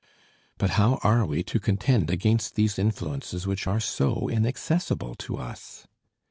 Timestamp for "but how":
0.57-0.95